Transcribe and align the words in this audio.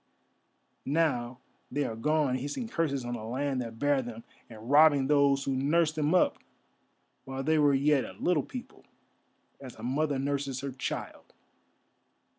Now 0.83 1.37
they 1.71 1.83
are 1.83 1.95
gone 1.95 2.33
hissing 2.33 2.67
curses 2.67 3.05
on 3.05 3.13
the 3.13 3.23
land 3.23 3.61
that 3.61 3.77
bare 3.77 4.01
them, 4.01 4.23
and 4.49 4.67
robbing 4.71 5.05
those 5.05 5.43
who 5.43 5.55
nursed 5.55 5.93
them 5.93 6.15
up 6.15 6.39
while 7.25 7.43
they 7.43 7.59
were 7.59 7.75
yet 7.75 8.03
a 8.03 8.13
little 8.13 8.41
people, 8.41 8.83
as 9.59 9.75
a 9.75 9.83
mother 9.83 10.17
nurses 10.17 10.61
her 10.61 10.71
child." 10.71 11.33